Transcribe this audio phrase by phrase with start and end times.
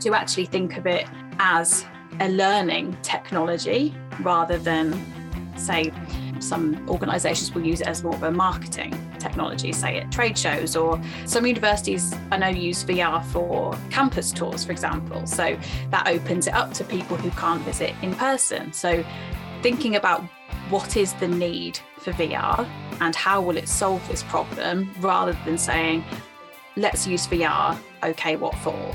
[0.00, 1.06] to actually think of it
[1.38, 1.84] as
[2.20, 4.98] a learning technology rather than,
[5.56, 5.92] say,
[6.38, 10.76] some organizations will use it as more of a marketing technology, say at trade shows,
[10.76, 15.26] or some universities I know use VR for campus tours, for example.
[15.26, 15.58] So
[15.90, 18.72] that opens it up to people who can't visit in person.
[18.72, 19.04] So
[19.62, 20.22] thinking about
[20.70, 22.68] what is the need for VR
[23.00, 26.04] and how will it solve this problem rather than saying,
[26.76, 28.94] let's use VR, okay, what for?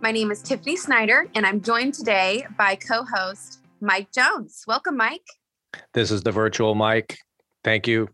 [0.00, 4.62] My name is Tiffany Snyder, and I'm joined today by co host Mike Jones.
[4.68, 5.26] Welcome, Mike.
[5.92, 7.18] This is the virtual Mike.
[7.64, 8.08] Thank you.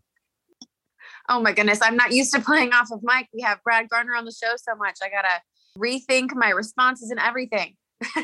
[1.29, 3.27] Oh my goodness, I'm not used to playing off of Mike.
[3.35, 4.97] We have Brad Garner on the show so much.
[5.03, 7.75] I got to rethink my responses and everything.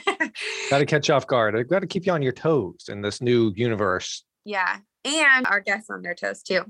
[0.72, 1.56] got to catch you off guard.
[1.56, 4.24] I got to keep you on your toes in this new universe.
[4.44, 4.80] Yeah.
[5.06, 6.66] And our guests on their toes too.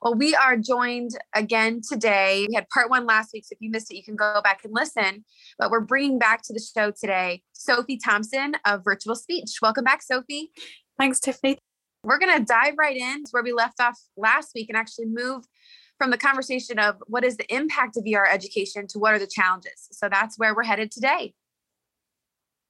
[0.00, 2.46] Well, we are joined again today.
[2.48, 3.44] We had part one last week.
[3.44, 5.24] So if you missed it, you can go back and listen.
[5.58, 9.50] But we're bringing back to the show today Sophie Thompson of VirtualSpeech.
[9.62, 10.50] Welcome back, Sophie.
[10.98, 11.58] Thanks, Tiffany.
[12.02, 15.44] We're going to dive right in where we left off last week and actually move
[15.98, 19.26] from the conversation of what is the impact of VR education to what are the
[19.26, 19.88] challenges.
[19.92, 21.34] So that's where we're headed today.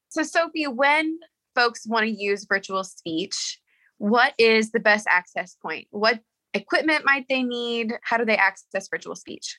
[0.08, 1.18] So, Sophie, when
[1.54, 3.56] folks want to use VirtualSpeech,
[3.98, 5.88] what is the best access point?
[5.90, 6.20] What
[6.54, 7.94] equipment might they need?
[8.02, 9.54] How do they access VirtualSpeech?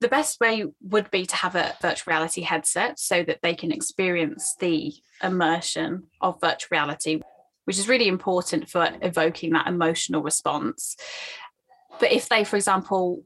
[0.00, 3.72] The best way would be to have a virtual reality headset so that they can
[3.72, 4.92] experience the
[5.22, 7.20] immersion of virtual reality,
[7.64, 10.96] which is really important for evoking that emotional response.
[12.00, 13.24] But if they, for example,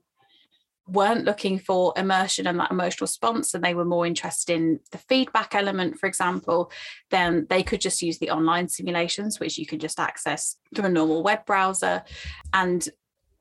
[0.88, 4.98] weren't looking for immersion and that emotional response and they were more interested in the
[4.98, 6.70] feedback element for example
[7.10, 10.88] then they could just use the online simulations which you can just access through a
[10.88, 12.02] normal web browser.
[12.52, 12.86] And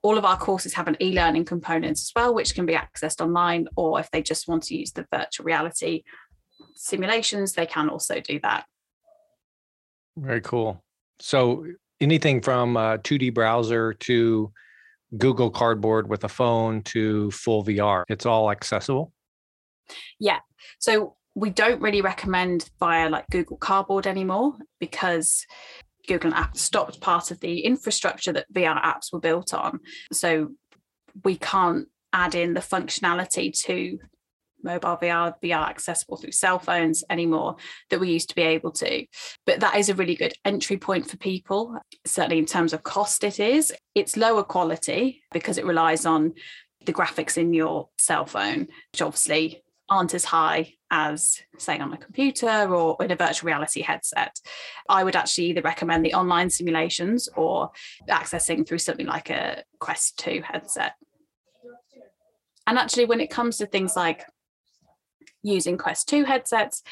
[0.02, 3.66] all of our courses have an e-learning component as well which can be accessed online
[3.76, 6.04] or if they just want to use the virtual reality
[6.74, 8.64] simulations they can also do that.
[10.16, 10.82] Very cool.
[11.20, 11.66] So
[12.00, 14.52] anything from uh, a 2d browser to
[15.16, 18.04] Google Cardboard with a phone to full VR.
[18.08, 19.12] It's all accessible.
[20.18, 20.40] Yeah.
[20.78, 25.46] So we don't really recommend via like Google Cardboard anymore because
[26.06, 29.80] Google Apps stopped part of the infrastructure that VR apps were built on.
[30.12, 30.50] So
[31.24, 33.98] we can't add in the functionality to
[34.62, 37.56] mobile VR, VR accessible through cell phones anymore
[37.90, 39.06] that we used to be able to.
[39.46, 41.78] But that is a really good entry point for people.
[42.06, 43.72] Certainly in terms of cost, it is.
[43.94, 46.34] It's lower quality because it relies on
[46.84, 51.96] the graphics in your cell phone, which obviously aren't as high as say on a
[51.96, 54.38] computer or in a virtual reality headset.
[54.88, 57.70] I would actually either recommend the online simulations or
[58.08, 60.94] accessing through something like a Quest 2 headset.
[62.66, 64.24] And actually, when it comes to things like
[65.48, 66.82] using Quest 2 headsets.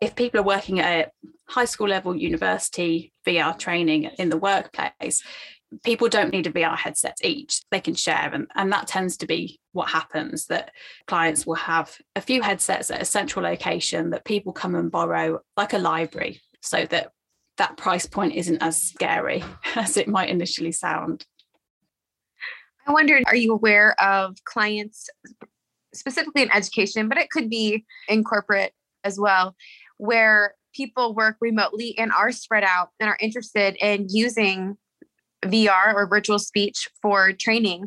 [0.00, 1.12] If people are working at
[1.48, 5.22] high school level, university, VR training in the workplace,
[5.84, 7.62] people don't need a VR headset each.
[7.70, 10.70] They can share, and, and that tends to be what happens that
[11.06, 15.40] clients will have a few headsets at a central location that people come and borrow,
[15.56, 17.10] like a library, so that
[17.58, 19.42] that price point isn't as scary
[19.76, 21.24] as it might initially sound.
[22.86, 25.08] I wondered, are you aware of clients
[25.98, 28.72] specifically in education, but it could be in corporate
[29.04, 29.54] as well,
[29.98, 34.76] where people work remotely and are spread out and are interested in using
[35.44, 37.86] VR or VirtualSpeech for training.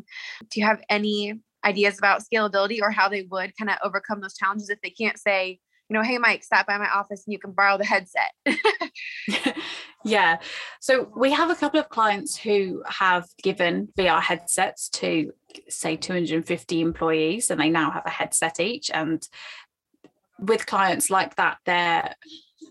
[0.50, 1.34] Do you have any
[1.64, 5.18] ideas about scalability or how they would kind of overcome those challenges if they can't
[5.18, 5.60] say,
[5.90, 8.32] you know, hey, Mike, stop by my office and you can borrow the headset?
[10.04, 10.38] yeah.
[10.80, 15.32] So we have a couple of clients who have given VR headsets to,
[15.68, 18.88] say, 250 employees, and they now have a headset each.
[18.94, 19.26] And
[20.38, 22.14] with clients like that, their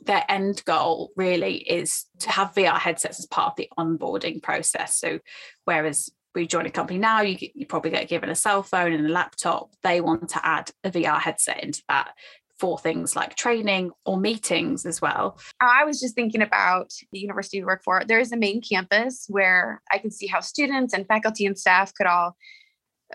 [0.05, 4.95] their end goal really is to have VR headsets as part of the onboarding process.
[4.95, 5.19] So,
[5.65, 9.05] whereas we join a company now, you, you probably get given a cell phone and
[9.05, 9.71] a laptop.
[9.83, 12.13] They want to add a VR headset into that
[12.59, 15.39] for things like training or meetings as well.
[15.61, 18.03] I was just thinking about the university we work for.
[18.05, 21.93] There is a main campus where I can see how students and faculty and staff
[21.93, 22.35] could all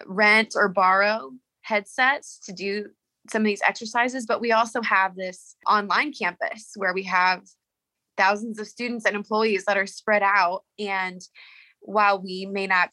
[0.06, 1.30] rent or borrow
[1.62, 2.86] headsets to do
[3.30, 7.42] some of these exercises, but we also have this online campus where we have
[8.16, 10.62] thousands of students and employees that are spread out.
[10.78, 11.20] And
[11.80, 12.90] while we may not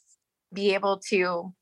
[0.54, 1.54] be able to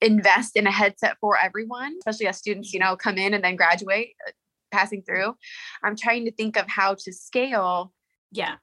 [0.00, 3.56] invest in a headset for everyone, especially as students, you know, come in and then
[3.56, 4.32] graduate, uh,
[4.70, 5.34] passing through,
[5.82, 7.92] I'm trying to think of how to scale.
[8.32, 8.56] Yeah.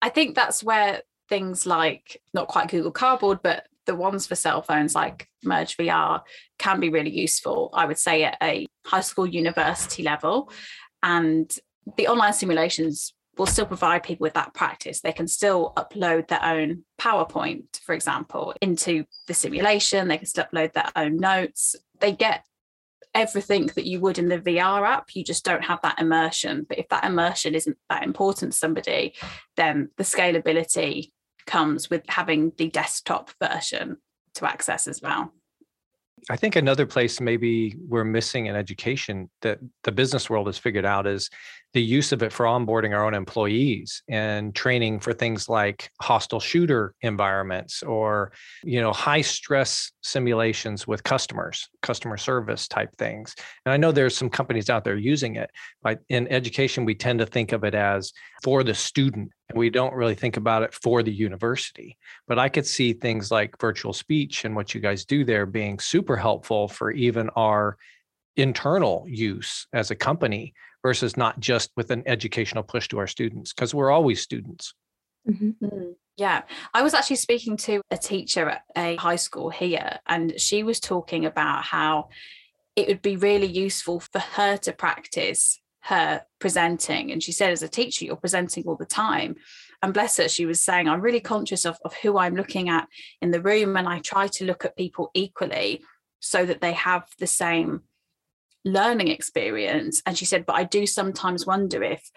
[0.00, 4.62] I think that's where things like not quite Google Cardboard, but the ones for cell
[4.62, 6.22] phones like Merge VR
[6.58, 10.50] can be really useful, I would say, at a high school university level.
[11.02, 11.52] And
[11.96, 15.00] the online simulations will still provide people with that practice.
[15.00, 20.08] They can still upload their own PowerPoint, for example, into the simulation.
[20.08, 21.74] They can still upload their own notes.
[22.00, 22.44] They get
[23.14, 25.14] everything that you would in the VR app.
[25.14, 26.66] You just don't have that immersion.
[26.68, 29.14] But if that immersion isn't that important to somebody,
[29.56, 31.12] then the scalability
[31.46, 33.96] comes with having the desktop version
[34.34, 35.32] to access as well.
[36.30, 40.84] I think another place maybe we're missing in education that the business world has figured
[40.84, 41.28] out is
[41.72, 46.38] the use of it for onboarding our own employees and training for things like hostile
[46.38, 48.32] shooter environments or
[48.62, 53.34] you know high stress simulations with customers customer service type things.
[53.64, 55.50] And i know there's some companies out there using it
[55.82, 58.12] but in education we tend to think of it as
[58.44, 61.96] for the student and we don't really think about it for the university
[62.26, 66.16] but i could see things like VirtualSpeech and what you guys do there being super
[66.16, 67.76] helpful for even our
[68.36, 73.52] internal use as a company versus not just with an educational push to our students
[73.52, 74.74] because we're always students.
[75.28, 75.64] Mm-hmm.
[75.64, 76.42] Mm, yeah,
[76.74, 80.80] I was actually speaking to a teacher at a high school here, and she was
[80.80, 82.08] talking about how
[82.76, 87.10] it would be really useful for her to practice her presenting.
[87.10, 89.36] And she said, as a teacher, you're presenting all the time.
[89.82, 92.86] And bless her, she was saying, I'm really conscious of, of who I'm looking at
[93.20, 95.82] in the room, and I try to look at people equally
[96.20, 97.82] so that they have the same
[98.64, 100.00] learning experience.
[100.06, 102.08] And she said, but I do sometimes wonder if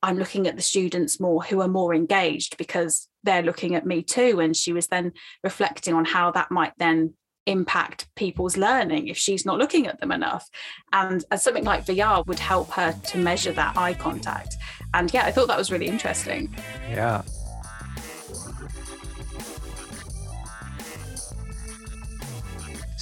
[0.00, 4.02] I'm looking at the students more who are more engaged because they're looking at me
[4.02, 4.38] too.
[4.38, 5.12] And she was then
[5.42, 7.14] reflecting on how that might then
[7.48, 10.48] impact people's learning if she's not looking at them enough.
[10.92, 14.54] And, and something like VR would help her to measure that eye contact.
[14.94, 16.54] And yeah, I thought that was really interesting.
[16.88, 17.22] Yeah.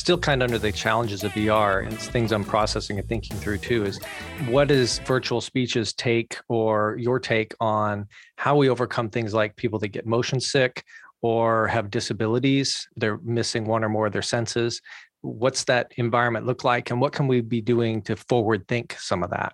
[0.07, 3.59] still kind of under the challenges of VR and things I'm processing and thinking through
[3.59, 3.99] too is
[4.47, 8.07] what is virtual speeches take or your take on
[8.37, 10.85] how we overcome things like people that get motion sick
[11.27, 14.81] or have disabilities, they're missing one or more of their senses.
[15.23, 19.25] What's that environment look like and what can we be doing to forward think some
[19.25, 19.53] of that?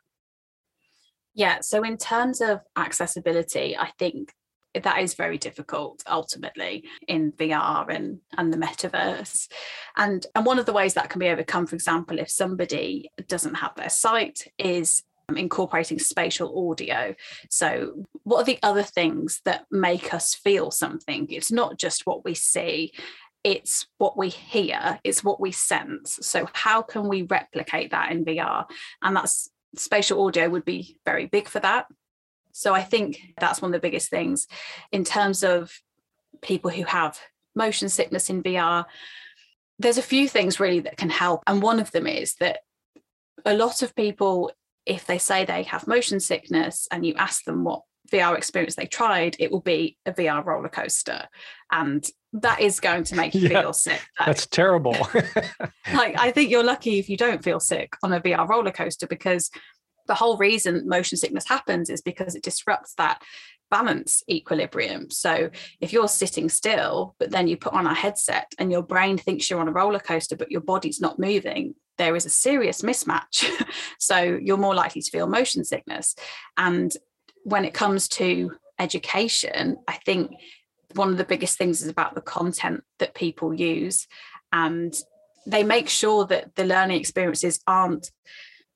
[1.35, 4.35] Yeah, so in terms of accessibility, I think
[4.75, 9.49] that is very difficult ultimately in VR and and the metaverse.
[9.97, 13.55] And and one of the ways that can be overcome, for example, if somebody doesn't
[13.55, 17.15] have their sight, is Um, incorporating spatial audio.
[17.51, 21.27] So, what are the other things that make us feel something?
[21.31, 22.93] It's not just what we see,
[23.45, 26.19] it's what we hear, it's what we sense.
[26.23, 28.67] So, how can we replicate that in VR?
[29.01, 31.87] And that's spatial audio would be very big for that.
[32.53, 34.47] So I think that's one of the biggest things
[34.93, 35.73] in terms of
[36.43, 37.19] people who have
[37.55, 38.85] motion sickness in VR.
[39.79, 41.43] There's a few things really that can help.
[41.47, 42.61] And one of them is that
[43.45, 44.53] a lot of people,
[44.87, 48.87] if they say they have motion sickness and you ask them what VR experience they
[48.87, 51.29] tried, it will be a VR roller coaster.
[51.71, 54.01] And that is going to make you yeah, feel sick.
[54.19, 54.97] That's terrible.
[55.95, 59.07] like I think you're lucky if you don't feel sick on a VR roller coaster
[59.07, 59.51] because
[60.07, 63.23] the whole reason motion sickness happens is because it disrupts that
[63.71, 65.11] balance equilibrium.
[65.11, 65.49] So
[65.81, 69.49] if you're sitting still, but then you put on a headset and your brain thinks
[69.49, 73.49] you're on a roller coaster, but your body's not moving, there is a serious mismatch.
[73.99, 76.15] so you're more likely to feel motion sickness.
[76.57, 76.93] And
[77.45, 80.33] when it comes to education, I think
[80.95, 84.07] one of the biggest things is about the content that people use.
[84.53, 84.95] And
[85.47, 88.11] they make sure that the learning experiences aren't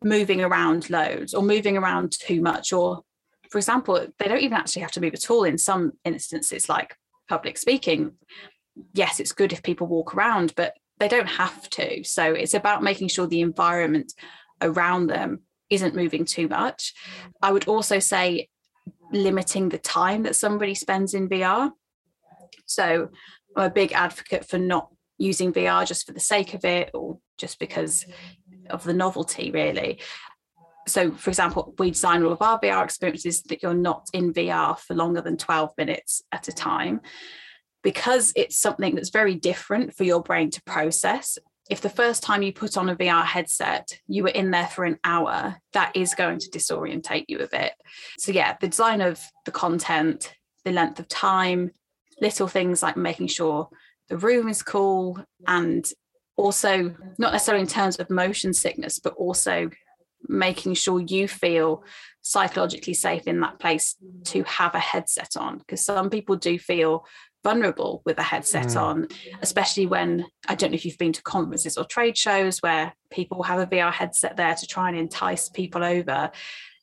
[0.03, 3.03] moving around loads or moving around too much or
[3.51, 6.95] for example they don't even actually have to move at all in some instances like
[7.29, 8.13] public speaking
[8.93, 12.05] yes it's good if people walk around but they don't have to.
[12.05, 14.13] So it's about making sure the environment
[14.61, 16.95] around them isn't moving too much.
[17.43, 18.49] I would also say
[19.13, 21.71] limiting the time that somebody spends in vr
[22.65, 23.09] so
[23.57, 24.89] i'm a big advocate for not
[25.19, 28.07] using vr just for the sake of it or just because
[28.71, 30.01] of the novelty really.
[30.89, 34.79] So for example we design all of our vr experiences that you're not in vr
[34.79, 37.01] for longer than 12 minutes at a time
[37.87, 41.39] because it's something that's very different for your brain to process
[41.71, 44.85] if the first time you put on a VR headset, you were in there for
[44.85, 47.75] an hour, that is going to disorientate you a bit.
[48.19, 50.33] So, yeah, the design of the content,
[50.65, 51.71] the length of time,
[52.21, 53.69] little things like making sure
[54.09, 55.89] the room is cool and
[56.37, 59.71] also not necessarily in terms of motion sickness, but also
[60.29, 61.85] making sure you feel
[62.23, 67.07] psychologically safe in that place to have a headset on because some people do feel
[67.47, 68.83] vulnerable with a headset mm.
[68.83, 69.09] on,
[69.41, 73.45] especially when I don't know if you've been to conferences or trade shows where people
[73.45, 76.33] have a VR headset there to try and entice people over.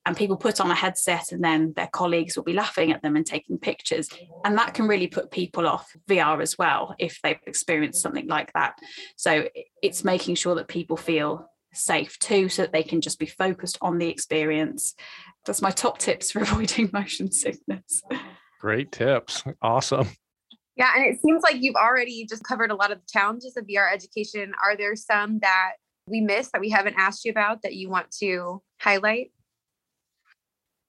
[0.05, 3.15] And people put on a headset, and then their colleagues will be laughing at them
[3.15, 4.10] and taking pictures.
[4.43, 8.51] And that can really put people off VR as well if they've experienced something like
[8.53, 8.77] that.
[9.15, 9.48] So
[9.82, 13.77] it's making sure that people feel safe too, so that they can just be focused
[13.82, 14.93] on the experience.
[15.46, 18.01] That's my top tips for avoiding motion sickness.
[18.60, 19.43] Great tips.
[19.62, 20.08] Awesome.
[20.75, 23.65] Yeah, and it seems like you've already just covered a lot of the challenges of
[23.65, 24.53] VR education.
[24.63, 25.74] Are there some that
[26.08, 29.32] we missed that we haven't asked you about that you want to highlight?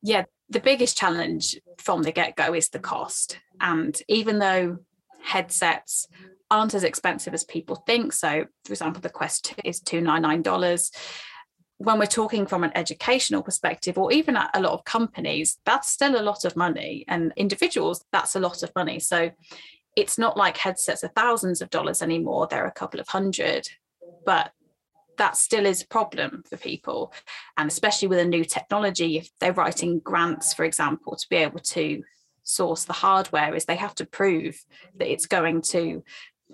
[0.02, 3.38] Yeah, the biggest challenge from the get go is the cost.
[3.60, 4.78] And even though
[5.22, 6.06] headsets
[6.50, 10.90] aren't as expensive as people think, so for example, the Quest 2 is $299.
[11.78, 15.90] When we're talking from an educational perspective, or even at a lot of companies, that's
[15.90, 17.04] still a lot of money.
[17.08, 19.00] And individuals, that's a lot of money.
[19.00, 19.30] So
[19.96, 22.46] it's not like headsets are thousands of dollars anymore.
[22.48, 23.68] They're a couple of hundred,
[24.24, 24.52] but
[25.18, 27.12] that still is a problem for people.
[27.56, 31.60] And especially with a new technology, if they're writing grants, for example, to be able
[31.60, 32.02] to
[32.42, 34.64] source the hardware, is they have to prove
[34.96, 36.02] that it's going to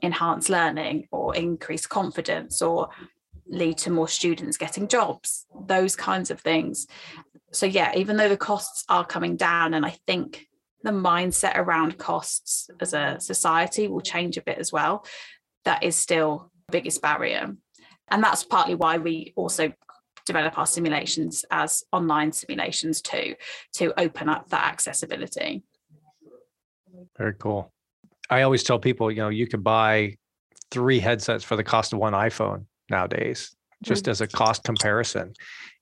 [0.03, 2.89] enhance learning or increase confidence or
[3.51, 6.87] lead to more students getting jobs, those kinds of things.
[7.53, 10.47] So, yeah, even though the costs are coming down, and I think
[10.83, 15.05] the mindset around costs as a society will change a bit as well.
[15.65, 17.55] That is still the biggest barrier.
[18.09, 19.73] And that's partly why we also
[20.27, 23.35] develop our simulations as online simulations too,
[23.75, 25.63] to open up that accessibility.
[27.19, 27.73] Very cool.
[28.29, 30.17] I always tell people, you know, you could buy
[30.71, 34.11] three headsets for the cost of one iPhone nowadays, just mm-hmm.
[34.11, 35.33] as a cost comparison.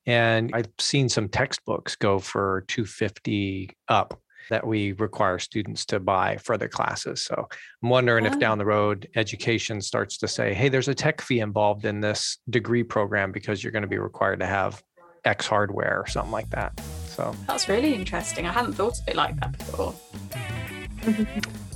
[0.07, 6.39] And I've seen some textbooks go for 250 up that we require students to buy
[6.39, 7.23] for their classes.
[7.23, 7.49] So
[7.83, 11.41] I'm wondering if down the road education starts to say, hey, there's a tech fee
[11.41, 14.83] involved in this degree program because you're going to be required to have
[15.25, 16.81] X hardware or something like that.
[17.07, 18.47] So that's really interesting.
[18.47, 19.95] I hadn't thought of it like that before.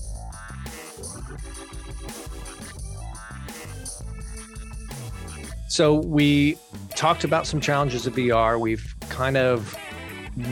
[5.73, 6.59] so we
[6.91, 8.61] talked about some challenges of VR.
[8.61, 9.75] We've kind of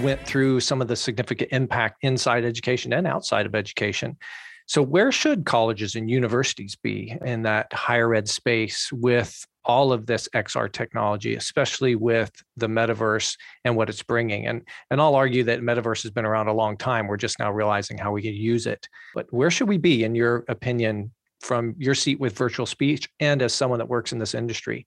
[0.01, 4.17] went through some of the significant impact inside education and outside of education.
[4.65, 10.07] So, where should colleges and universities be in that higher ed space with all of
[10.07, 13.37] this XR technology, especially with the metaverse
[13.67, 14.47] and what it's bringing?
[14.47, 17.07] And, and I'll argue that metaverse has been around a long time.
[17.07, 18.89] We're just now realizing how we can use it.
[19.15, 23.53] But where should we be, in your opinion, from your seat with VirtualSpeech and as
[23.53, 24.87] someone that works in this industry?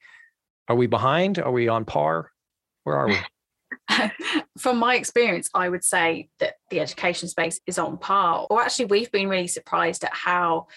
[0.67, 1.39] Are we behind?
[1.39, 2.31] Are we on par?
[2.83, 3.17] Where are we?
[4.57, 8.47] from my experience, I would say that the education space is on par.
[8.49, 10.67] Or actually, we've been really surprised at how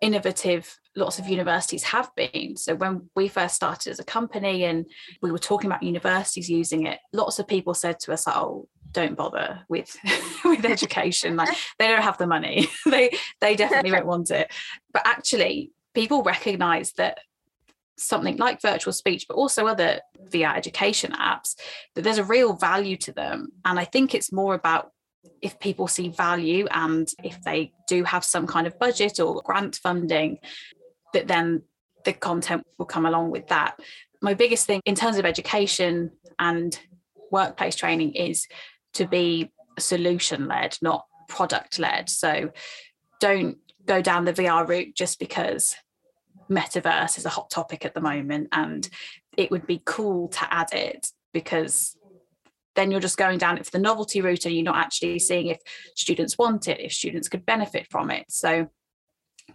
[0.00, 2.56] innovative lots of universities have been.
[2.56, 4.86] So when we first started as a company and
[5.22, 9.16] we were talking about universities using it, lots of people said to us, "Oh, don't
[9.16, 9.96] bother with
[10.44, 11.36] with education.
[11.36, 12.68] Like they don't have the money.
[12.86, 13.10] they
[13.40, 14.50] they definitely won't want it."
[14.92, 17.20] But actually, people recognize that
[18.00, 21.54] something like VirtualSpeech, but also other VR education apps,
[21.94, 23.48] that there's a real value to them.
[23.64, 24.92] And I think it's more about
[25.42, 29.76] if people see value and if they do have some kind of budget or grant
[29.76, 30.38] funding,
[31.12, 31.62] that then
[32.04, 33.78] the content will come along with that.
[34.22, 36.78] My biggest thing in terms of education and
[37.30, 38.46] workplace training is
[38.94, 42.08] to be solution led, not product led.
[42.08, 42.50] So
[43.20, 45.74] don't go down the VR route just because
[46.50, 48.88] metaverse is a hot topic at the moment and
[49.36, 51.96] it would be cool to add it because
[52.76, 55.48] then you're just going down it for the novelty route and you're not actually seeing
[55.48, 55.58] if
[55.96, 58.24] students want it if students could benefit from it.
[58.28, 58.68] So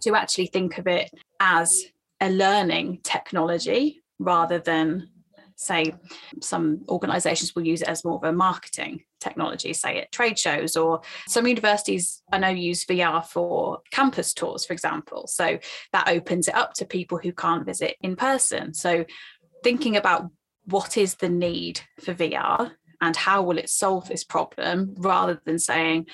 [0.00, 1.10] to actually think of it
[1.40, 1.84] as
[2.20, 5.08] a learning technology rather than
[5.56, 5.94] say
[6.40, 10.76] some organizations will use it as more of a marketing technology say at trade shows
[10.76, 15.58] or some universities i know use vr for campus tours for example so
[15.92, 19.04] that opens it up to people who can't visit in person so
[19.62, 20.30] thinking about
[20.66, 25.58] what is the need for vr and how will it solve this problem rather than
[25.58, 26.06] saying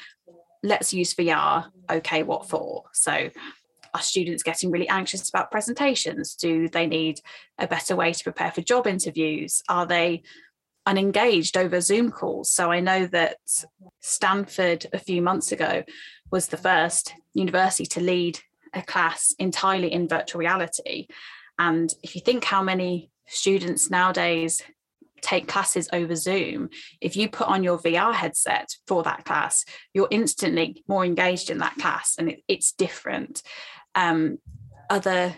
[0.63, 3.31] let's use vr okay what for so
[3.95, 6.35] Are students getting really anxious about presentations?
[6.35, 7.21] Do they need
[7.59, 9.63] a better way to prepare for job interviews?
[9.69, 10.23] Are they
[10.87, 12.51] unengaged over Zoom calls?
[12.51, 13.37] So I know that
[14.01, 15.85] Stanford a few months ago
[16.31, 18.41] was the first university to lead
[18.75, 21.07] a class entirely in virtual reality.
[21.59, 24.63] And if you think how many students nowadays
[25.21, 26.71] take classes over Zoom,
[27.01, 31.59] if you put on your VR headset for that class, you're instantly more engaged in
[31.59, 33.43] that class and it, it's different.
[33.95, 34.39] Um,
[34.91, 35.35] other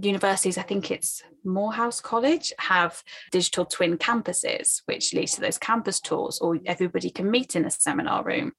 [0.00, 6.00] universities, I think it's Morehouse College, have digital twin campuses, which leads to those campus
[6.00, 8.52] tours, or everybody can meet in a seminar room.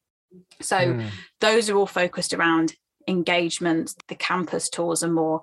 [0.62, 1.10] So mm.
[1.40, 2.74] those are all focused around
[3.08, 3.94] engagement.
[4.08, 5.42] The campus tours are more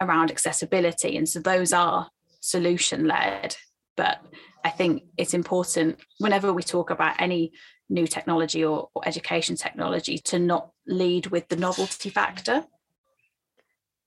[0.00, 1.16] around accessibility.
[1.16, 2.08] And so those are
[2.40, 3.56] solution led.
[3.96, 4.20] But
[4.64, 7.52] I think it's important whenever we talk about any
[7.88, 12.64] new technology or, or education technology to not lead with the novelty factor.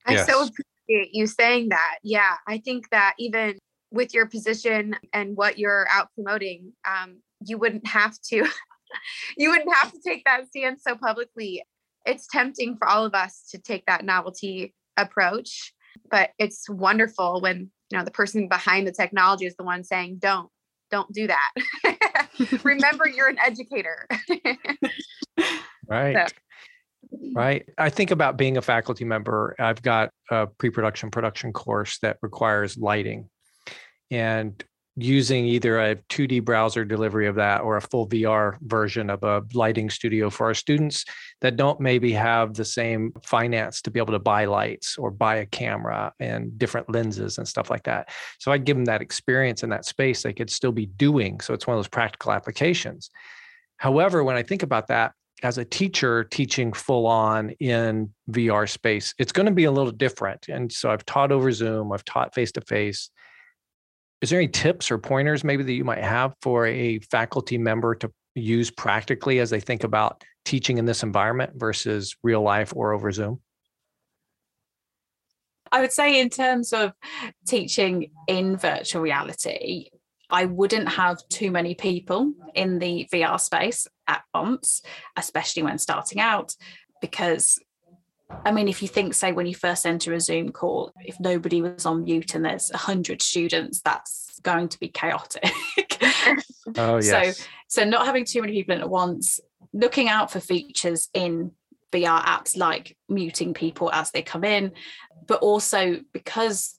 [0.06, 0.28] I yes.
[0.28, 0.48] so
[0.90, 1.98] appreciate you saying that.
[2.04, 3.58] Yeah, I think that even
[3.92, 8.46] with your position and what you're out promoting, um, you wouldn't have to
[9.38, 11.64] you wouldn't have to take that stance so publicly.
[12.06, 15.74] It's tempting for all of us to take that novelty approach,
[16.10, 20.18] but it's wonderful when you know the person behind the technology is the one saying,
[20.20, 20.50] "Don't,
[20.92, 21.52] don't do that."
[22.64, 24.08] Remember, you're an educator.
[25.88, 26.16] right.
[26.16, 26.36] So.
[27.34, 27.68] Right.
[27.78, 29.56] I think about being a faculty member.
[29.60, 33.30] I've got a pre production production course that requires lighting.
[34.12, 34.64] And
[35.02, 39.44] using either a 2D browser delivery of that or a full VR version of a
[39.54, 41.06] lighting studio for our students
[41.42, 45.38] that don't maybe have the same finance to be able to buy lights or buy
[45.38, 48.10] a camera and different lenses and stuff like that.
[48.40, 51.40] So I give them that experience in that space they could still be doing.
[51.40, 53.10] So it's one of those practical applications.
[53.78, 59.14] However, when I think about that, as a teacher teaching full on in VR space,
[59.18, 60.48] it's going to be a little different.
[60.50, 63.10] And so I've taught over Zoom, I've taught face to face
[64.22, 67.96] is there any tips or pointers maybe that you might have for a faculty member
[67.96, 72.94] to use practically as they think about teaching in this environment versus real life or
[72.94, 73.40] over Zoom?
[75.72, 76.94] I would say, in terms of
[77.48, 79.90] teaching in virtual reality,
[80.30, 84.82] I wouldn't have too many people in the VR space at once,
[85.18, 86.56] especially when starting out,
[87.02, 87.60] because
[88.46, 91.62] I mean, if you think, say, when you first enter a Zoom call, if nobody
[91.62, 95.52] was on mute and there's 100 students, that's going to be chaotic.
[96.78, 97.38] oh, yes.
[97.38, 99.40] So, so not having too many people in at once,
[99.74, 101.52] looking out for features in
[101.92, 104.74] VR apps like muting people as they come in,
[105.28, 106.76] but also because,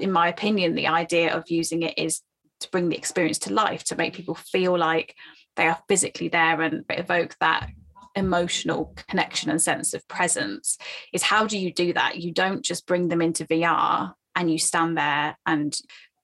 [0.00, 2.22] in my opinion, the idea of using it is
[2.60, 5.14] to bring the experience to life, to make people feel like
[5.56, 7.68] they are physically there and evoke that
[8.14, 10.76] emotional connection and sense of presence
[11.12, 12.18] is how do you do that?
[12.18, 15.78] You don't just bring them into vr and you stand there and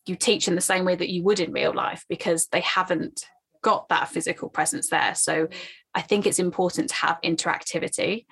[0.06, 3.26] you teach in the same way that you would in real life because they haven't
[3.62, 5.14] got that physical presence there.
[5.14, 5.48] So
[5.94, 8.26] i think it's important to have interactivity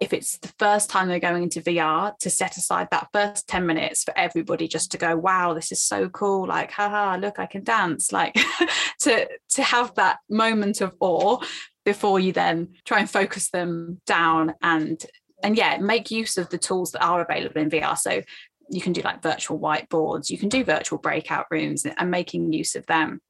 [0.00, 3.64] if it's the first time they're going into VR, to set aside that first 10
[3.66, 6.46] minutes for everybody just to go, wow, this is so cool.
[6.46, 8.12] Like, haha, look, I can dance.
[8.12, 8.34] Like
[9.00, 11.38] to to have that moment of awe
[11.84, 15.06] before you then try and focus them down and
[15.42, 18.20] and yeah make use of the tools that are available in vr so
[18.68, 22.74] you can do like virtual whiteboards you can do virtual breakout rooms and making use
[22.74, 23.20] of them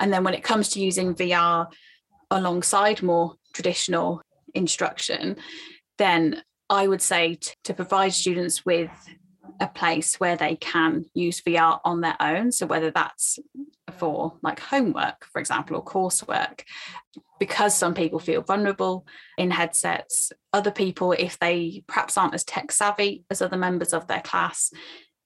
[0.00, 1.66] and then when it comes to using vr
[2.30, 4.22] alongside more traditional
[4.54, 5.36] instruction
[5.98, 8.90] then i would say t- to provide students with
[9.60, 12.52] a place where they can use VR on their own.
[12.52, 13.38] So whether that's
[13.92, 16.62] for like homework, for example, or coursework,
[17.38, 19.06] because some people feel vulnerable
[19.38, 24.06] in headsets, other people, if they perhaps aren't as tech savvy as other members of
[24.06, 24.70] their class,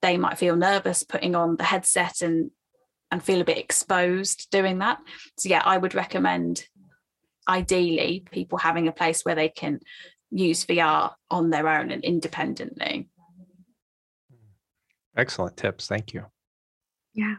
[0.03, 2.51] they might feel nervous putting on the headset and
[3.11, 4.99] and feel a bit exposed doing that.
[5.39, 6.65] So yeah, I would recommend
[7.49, 9.81] ideally people having a place where they can
[10.31, 13.09] use VR on their own and independently.
[15.17, 15.87] Excellent tips.
[15.87, 16.25] Thank you.
[17.15, 17.37] Yeah.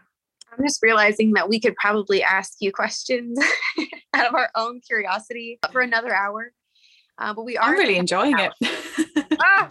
[0.52, 3.40] I'm just realizing that we could probably ask you questions
[4.14, 6.52] out of our own curiosity for another hour.
[7.18, 8.54] Uh, but we are I'm really enjoying it.
[9.40, 9.68] ah,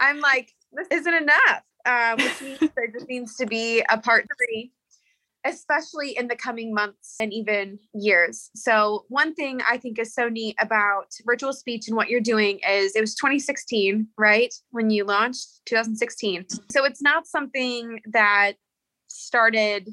[0.00, 4.26] I'm like, this isn't enough, uh, which means there just needs to be a part
[4.36, 4.72] three
[5.44, 8.50] especially in the coming months and even years.
[8.54, 12.94] So, one thing I think is so neat about VirtualSpeech and what you're doing is
[12.94, 14.54] it was 2016, right?
[14.70, 16.46] When you launched 2016.
[16.70, 18.54] So, it's not something that
[19.08, 19.88] started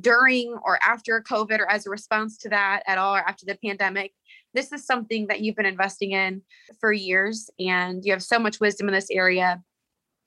[0.00, 3.56] during or after COVID or as a response to that at all or after the
[3.64, 4.12] pandemic.
[4.52, 6.40] this is something that you've been investing in
[6.80, 9.62] for years and you have so much wisdom in this area.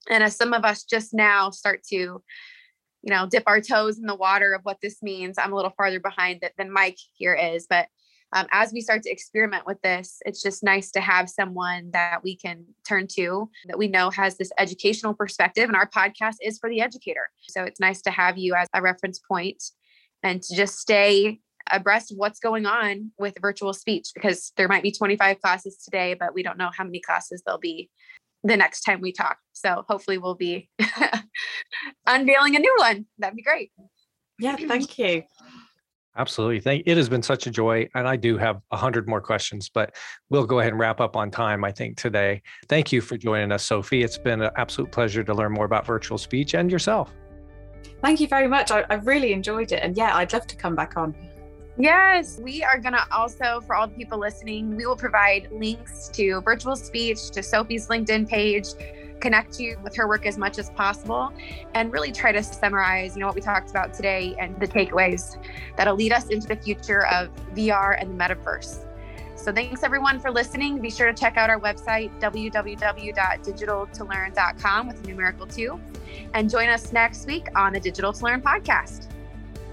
[0.10, 2.22] And as some of us just now start to,
[3.08, 5.72] you know, dip our toes in the water of what this means, I'm a little
[5.78, 7.66] farther behind than Mike here is.
[7.70, 7.88] But
[8.34, 12.20] um, as we start to experiment with this, it's just nice to have someone that
[12.22, 15.70] we can turn to that we know has this educational perspective.
[15.70, 17.30] And our podcast is for the educator.
[17.48, 19.64] So it's nice to have you as a reference point
[20.22, 21.40] and to just stay
[21.72, 26.34] abreast of what's going on with VirtualSpeech because there might be 25 classes today, but
[26.34, 27.90] we don't know how many classes there'll be
[28.44, 29.38] the next time we talk.
[29.54, 30.70] So hopefully we'll be
[32.08, 33.06] unveiling a new one.
[33.18, 33.72] That'd be great.
[34.40, 35.24] Yeah, thank you.
[36.18, 36.60] Absolutely.
[36.60, 37.88] Thank it has been such a joy.
[37.94, 39.96] And I do have a hundred more questions, but
[40.30, 42.42] we'll go ahead and wrap up on time, I think, today.
[42.70, 44.02] Thank you for joining us, Sophie.
[44.02, 47.14] It's been an absolute pleasure to learn more about VirtualSpeech and yourself.
[48.02, 48.72] Thank you very much.
[48.72, 49.84] I, I really enjoyed it.
[49.84, 51.16] And yeah, I'd love to come back on.
[51.80, 56.08] Yes, we are going to also, for all the people listening, we will provide links
[56.10, 58.70] to VirtualSpeech, to Sophie's LinkedIn page,
[59.20, 61.32] connect you with her work as much as possible,
[61.76, 65.38] and really try to summarize, you know, what we talked about today and the takeaways
[65.76, 68.84] that'll lead us into the future of VR and the metaverse.
[69.36, 70.80] So thanks everyone for listening.
[70.80, 75.80] Be sure to check out our website, www.digital2learn.com with a numerical two,
[76.34, 79.10] and join us next week on the Digital to Learn podcast.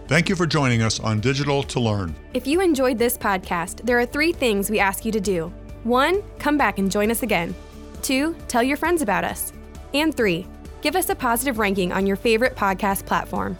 [0.06, 2.14] Thank you for joining us on Digital to Learn.
[2.34, 5.50] If you enjoyed this podcast, there are three things we ask you to do.
[5.84, 7.54] One, come back and join us again.
[8.02, 9.54] Two, tell your friends about us.
[9.94, 10.46] And three,
[10.82, 13.56] give us a positive ranking on your favorite podcast platform.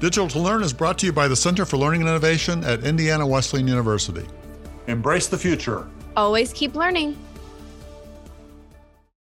[0.00, 2.84] Digital to Learn is brought to you by the Center for Learning and Innovation at
[2.84, 4.26] Indiana Wesleyan University.
[4.86, 5.86] Embrace the future.
[6.16, 7.18] Always keep learning.